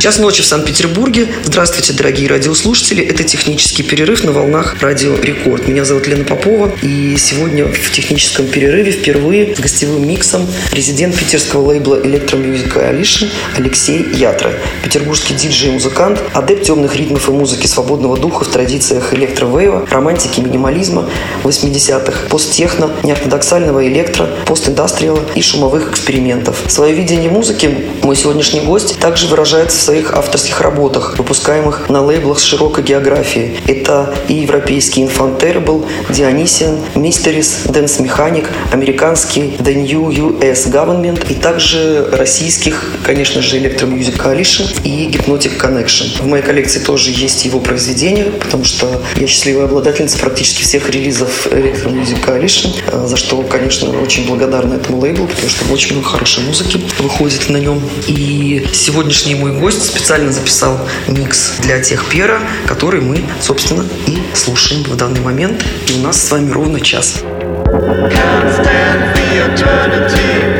Час 0.00 0.18
ночи 0.18 0.40
в 0.40 0.46
Санкт-Петербурге. 0.46 1.28
Здравствуйте, 1.44 1.92
дорогие 1.92 2.26
радиослушатели. 2.26 3.04
Это 3.04 3.22
технический 3.22 3.82
перерыв 3.82 4.24
на 4.24 4.32
волнах 4.32 4.76
Радио 4.80 5.14
Рекорд. 5.14 5.68
Меня 5.68 5.84
зовут 5.84 6.06
Лена 6.06 6.24
Попова. 6.24 6.72
И 6.80 7.18
сегодня 7.18 7.66
в 7.66 7.92
техническом 7.92 8.46
перерыве 8.46 8.92
впервые 8.92 9.54
с 9.54 9.60
гостевым 9.60 10.08
миксом 10.08 10.46
резидент 10.72 11.14
питерского 11.18 11.68
лейбла 11.68 11.96
Electro 11.96 12.42
Music 12.42 12.72
Coalition 12.74 13.28
Алексей 13.58 14.02
Ятра. 14.14 14.54
Петербургский 14.82 15.34
диджей 15.34 15.68
и 15.68 15.72
музыкант, 15.72 16.18
адепт 16.32 16.62
темных 16.62 16.96
ритмов 16.96 17.28
и 17.28 17.32
музыки 17.32 17.66
свободного 17.66 18.16
духа 18.16 18.46
в 18.46 18.48
традициях 18.48 19.12
электровейва, 19.12 19.86
романтики, 19.90 20.40
минимализма 20.40 21.10
80-х, 21.44 22.28
посттехно, 22.30 22.90
неортодоксального 23.02 23.86
электро, 23.86 24.30
постиндастриала 24.46 25.20
и 25.34 25.42
шумовых 25.42 25.90
экспериментов. 25.90 26.56
Свое 26.68 26.94
видение 26.94 27.28
музыки 27.28 27.90
мой 28.02 28.16
сегодняшний 28.16 28.60
гость 28.60 28.98
также 28.98 29.26
выражает 29.26 29.70
в 29.72 29.89
своих 29.90 30.14
авторских 30.14 30.60
работах, 30.60 31.18
выпускаемых 31.18 31.88
на 31.88 32.00
лейблах 32.00 32.38
с 32.38 32.44
широкой 32.44 32.84
географией. 32.84 33.58
Это 33.66 34.14
и 34.28 34.34
европейский 34.34 35.02
Infanterable, 35.02 35.84
Dionysian, 36.10 36.78
Mysteries, 36.94 37.66
Dance 37.66 38.00
Mechanic, 38.00 38.46
американский 38.70 39.56
The 39.58 39.74
New 39.74 40.10
US 40.10 40.70
Government 40.70 41.26
и 41.28 41.34
также 41.34 42.08
российских, 42.12 43.00
конечно 43.02 43.42
же, 43.42 43.58
Electro 43.58 43.92
Music 43.92 44.16
Coalition 44.16 44.70
и 44.84 45.08
Hypnotic 45.08 45.58
Connection. 45.58 46.22
В 46.22 46.26
моей 46.28 46.44
коллекции 46.44 46.78
тоже 46.78 47.10
есть 47.10 47.44
его 47.44 47.58
произведения, 47.58 48.26
потому 48.26 48.62
что 48.62 49.02
я 49.16 49.26
счастливая 49.26 49.64
обладательница 49.64 50.18
практически 50.18 50.62
всех 50.62 50.88
релизов 50.88 51.48
Electro 51.48 51.90
Music 51.90 52.24
Coalition, 52.24 52.70
э, 52.86 53.06
за 53.08 53.16
что, 53.16 53.42
конечно, 53.42 53.90
очень 54.00 54.28
благодарна 54.28 54.74
этому 54.74 55.00
лейблу, 55.00 55.26
потому 55.26 55.48
что 55.48 55.64
очень 55.72 55.94
много 55.94 56.10
хорошей 56.10 56.44
музыки 56.44 56.80
выходит 57.00 57.48
на 57.48 57.56
нем. 57.56 57.82
И 58.06 58.68
сегодняшний 58.72 59.34
мой 59.34 59.50
гость 59.58 59.79
специально 59.80 60.32
записал 60.32 60.78
микс 61.08 61.54
для 61.60 61.80
тех 61.80 62.08
пера, 62.08 62.40
который 62.66 63.00
мы, 63.00 63.24
собственно, 63.40 63.84
и 64.06 64.18
слушаем 64.34 64.84
в 64.84 64.96
данный 64.96 65.20
момент. 65.20 65.62
И 65.88 65.98
у 65.98 66.02
нас 66.02 66.22
с 66.22 66.30
вами 66.30 66.50
ровно 66.50 66.80
час. 66.80 67.22
Can't 67.22 68.50
stand 68.52 69.14
the 69.14 69.54
eternity. 69.54 70.59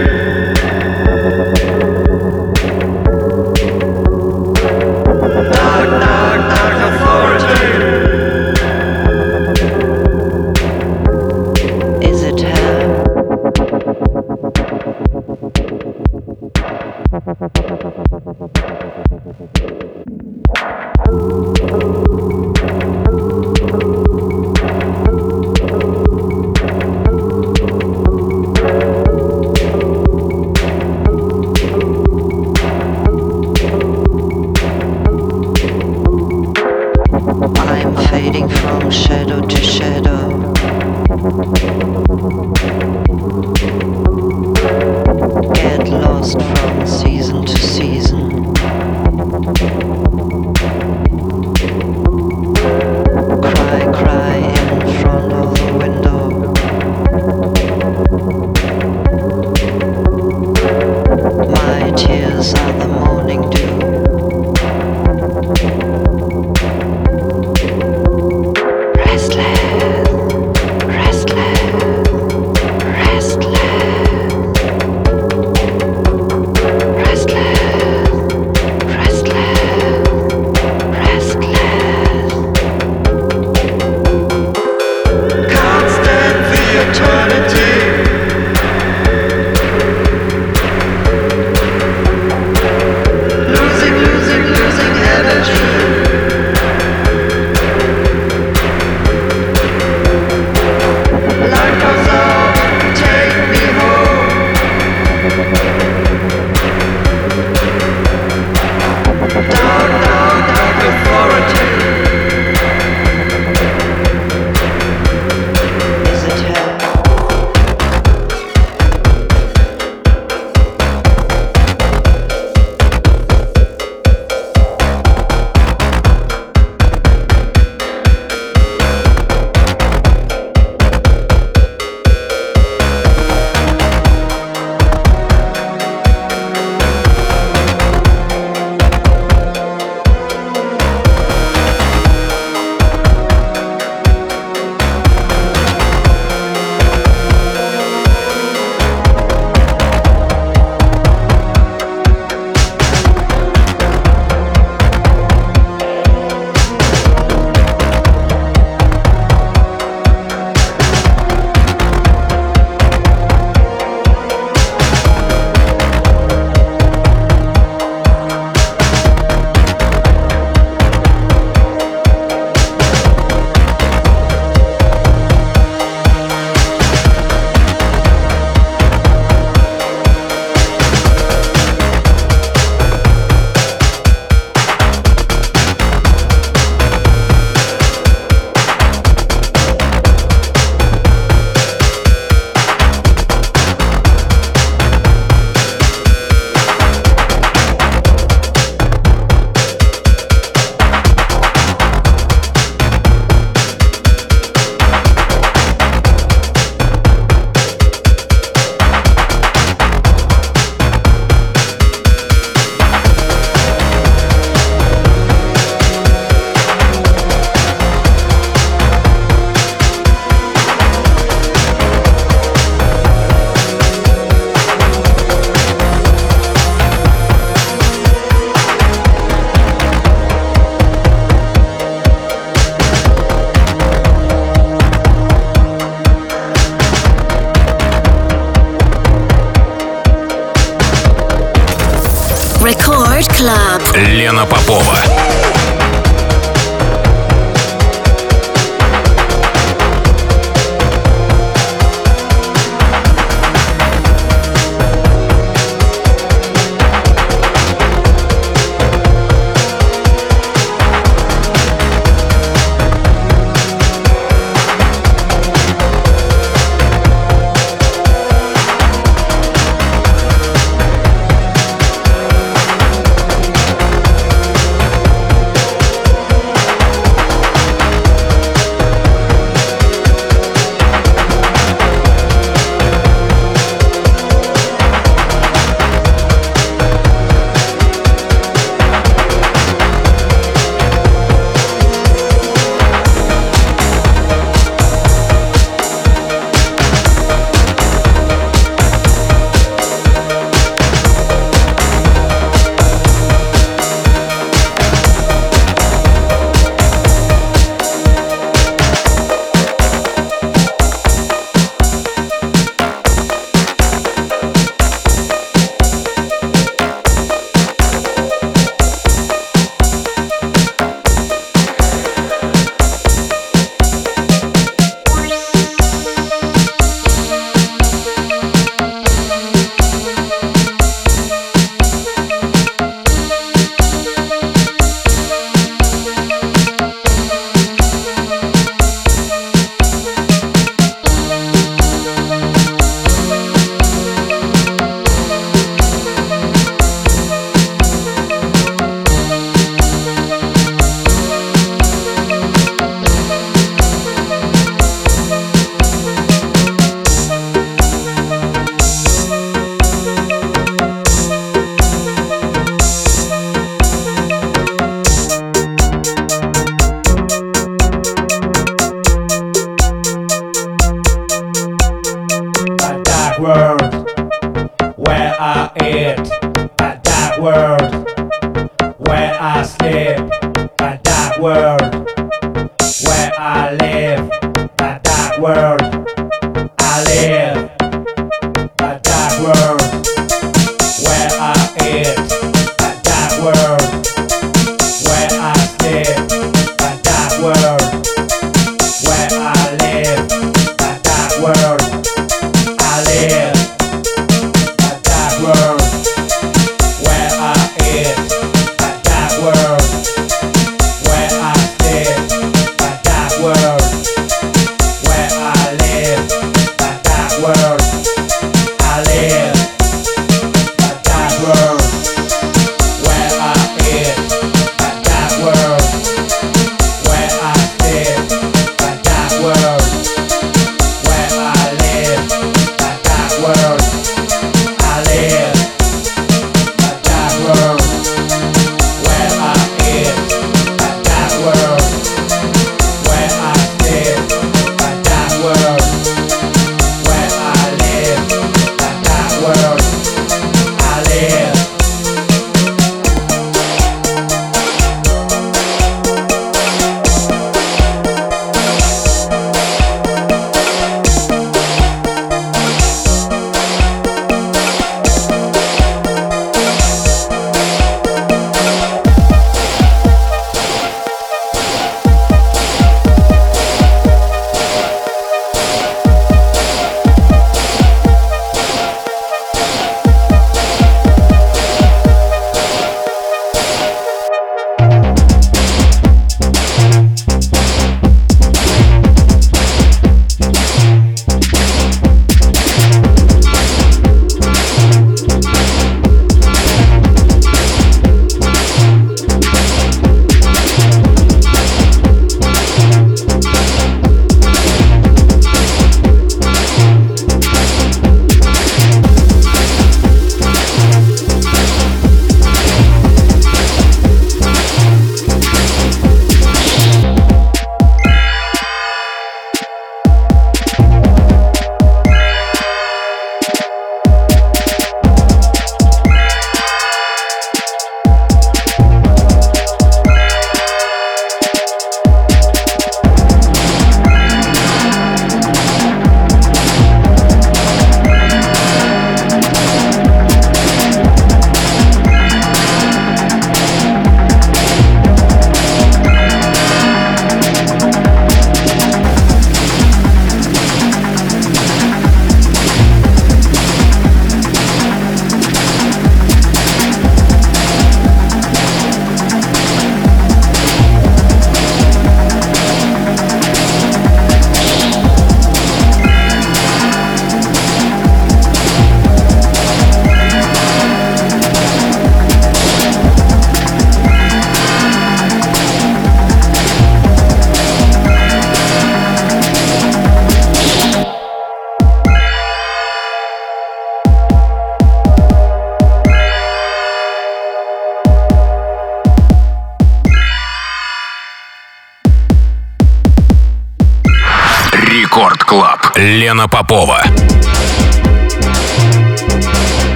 Лена 596.40 596.49
Попова. 596.49 597.10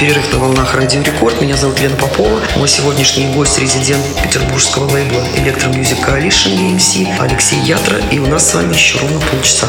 Перерыв 0.00 0.32
на 0.32 0.38
волнах 0.38 0.74
Радио 0.74 1.02
Рекорд. 1.02 1.42
Меня 1.42 1.56
зовут 1.58 1.78
Лена 1.78 1.94
Попова. 1.94 2.40
Мой 2.56 2.68
сегодняшний 2.68 3.26
гость– 3.34 3.58
резидент 3.60 4.02
петербургского 4.22 4.90
лейбла 4.90 5.20
Electro 5.36 5.70
Music 5.70 6.02
Coalition 6.02 6.56
EMC 6.56 7.18
Алексей 7.18 7.60
Ятра. 7.60 7.98
И 8.10 8.18
у 8.18 8.26
нас 8.26 8.48
с 8.48 8.54
вами 8.54 8.72
еще 8.72 8.98
ровно 8.98 9.20
полчаса. 9.20 9.68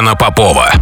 Лена 0.00 0.16
Попова. 0.16 0.79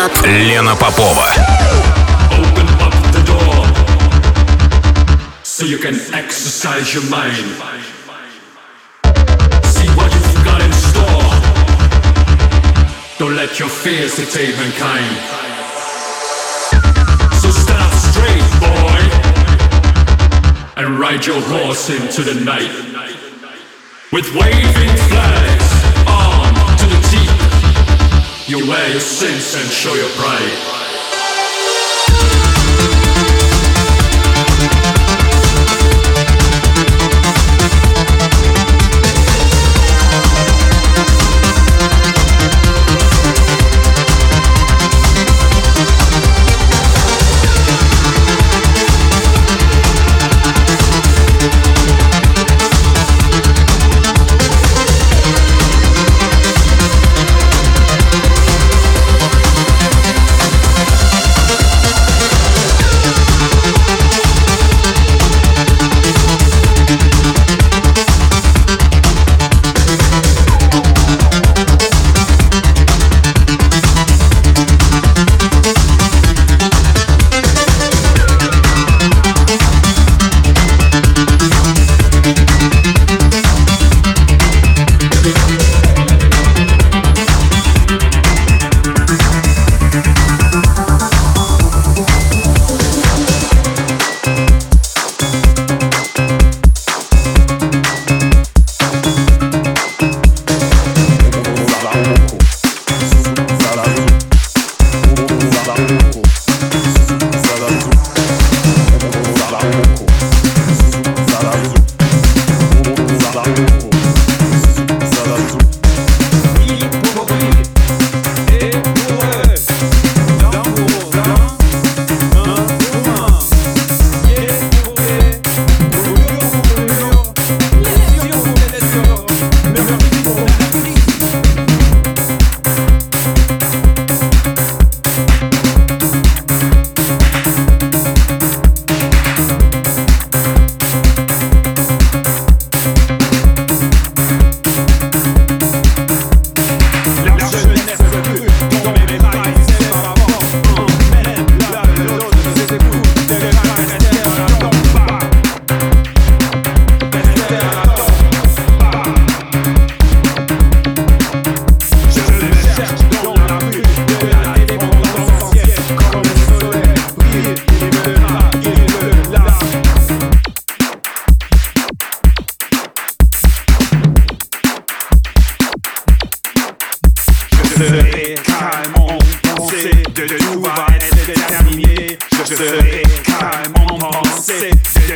Лена 0.00 0.74
Попова. 0.74 1.28
Open 2.32 2.66
up 2.80 2.94
the 3.12 3.22
door 3.26 3.66
so 5.42 5.66
you 5.66 5.76
can 5.76 5.94
exercise 6.14 6.94
your 6.94 7.04
mind. 7.10 7.46
See 9.64 9.88
what 9.98 10.10
you've 10.14 10.44
got 10.46 10.62
in 10.62 10.72
store. 10.72 11.30
Don't 13.18 13.36
let 13.36 13.58
your 13.58 13.68
fears 13.68 14.16
dictate 14.16 14.56
mankind. 14.56 15.14
So 17.42 17.50
stand 17.50 17.82
up 17.82 17.92
straight, 17.92 18.46
boy, 18.64 19.00
and 20.78 20.98
ride 20.98 21.26
your 21.26 21.42
horse 21.42 21.90
into 21.90 22.22
the 22.22 22.40
night 22.46 22.72
with 24.10 24.34
waving 24.34 24.96
flags. 25.08 25.19
You 28.51 28.67
wear 28.67 28.89
your 28.89 28.99
sins 28.99 29.55
and 29.55 29.71
show 29.71 29.93
your 29.93 30.09
pride. 30.09 30.70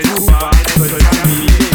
Uber, 0.04 0.52
soy 0.78 0.90
familia. 0.90 1.75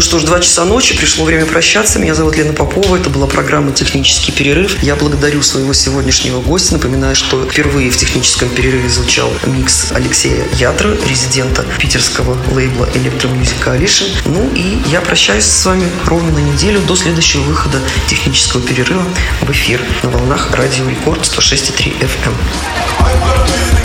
Ну 0.00 0.02
что 0.02 0.18
ж, 0.18 0.22
два 0.22 0.40
часа 0.40 0.64
ночи, 0.64 0.96
пришло 0.96 1.26
время 1.26 1.44
прощаться. 1.44 1.98
Меня 1.98 2.14
зовут 2.14 2.34
Лена 2.34 2.54
Попова, 2.54 2.96
это 2.96 3.10
была 3.10 3.26
программа 3.26 3.72
«Технический 3.72 4.32
перерыв». 4.32 4.82
Я 4.82 4.96
благодарю 4.96 5.42
своего 5.42 5.74
сегодняшнего 5.74 6.40
гостя. 6.40 6.72
Напоминаю, 6.72 7.14
что 7.14 7.44
впервые 7.44 7.90
в 7.90 7.98
техническом 7.98 8.48
перерыве 8.48 8.88
звучал 8.88 9.30
микс 9.44 9.92
Алексея 9.92 10.42
Ядра, 10.54 10.96
резидента 11.06 11.66
питерского 11.78 12.34
лейбла 12.50 12.86
Electro 12.94 13.30
Music 13.30 13.62
Coalition. 13.62 14.06
Ну 14.24 14.50
и 14.54 14.78
я 14.90 15.02
прощаюсь 15.02 15.44
с 15.44 15.66
вами 15.66 15.86
ровно 16.06 16.30
на 16.30 16.38
неделю 16.38 16.80
до 16.80 16.96
следующего 16.96 17.42
выхода 17.42 17.78
технического 18.08 18.62
перерыва 18.62 19.04
в 19.42 19.50
эфир 19.50 19.82
на 20.02 20.08
волнах 20.08 20.50
Радио 20.52 20.88
Рекорд 20.88 21.20
106,3 21.20 22.00
FM. 22.00 22.34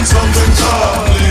Something 0.06 0.56
taught 0.56 1.10
me 1.10 1.26